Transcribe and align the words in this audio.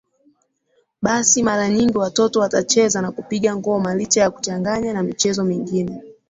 basi 1.01 1.43
mara 1.43 1.69
nyingi 1.69 1.97
watoto 1.97 2.39
watacheza 2.39 3.01
na 3.01 3.11
kupiga 3.11 3.55
ngoma 3.55 3.95
licha 3.95 4.21
ya 4.21 4.31
kuchanganya 4.31 4.93
na 4.93 5.03
michezo 5.03 5.43
mingine 5.43 6.01